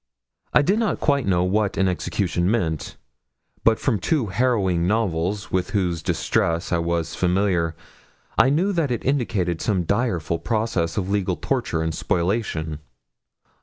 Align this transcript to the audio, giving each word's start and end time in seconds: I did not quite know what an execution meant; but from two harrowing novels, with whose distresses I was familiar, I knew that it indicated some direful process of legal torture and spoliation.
I 0.51 0.63
did 0.63 0.79
not 0.79 0.99
quite 0.99 1.27
know 1.27 1.43
what 1.43 1.77
an 1.77 1.87
execution 1.87 2.49
meant; 2.49 2.97
but 3.63 3.77
from 3.77 3.99
two 3.99 4.25
harrowing 4.33 4.87
novels, 4.87 5.51
with 5.51 5.69
whose 5.69 6.01
distresses 6.01 6.71
I 6.71 6.79
was 6.79 7.13
familiar, 7.13 7.75
I 8.35 8.49
knew 8.49 8.73
that 8.73 8.89
it 8.89 9.05
indicated 9.05 9.61
some 9.61 9.83
direful 9.83 10.39
process 10.39 10.97
of 10.97 11.11
legal 11.11 11.35
torture 11.35 11.83
and 11.83 11.93
spoliation. 11.93 12.79